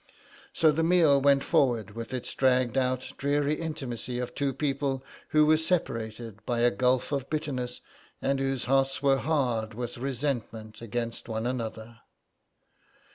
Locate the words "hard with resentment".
9.19-10.81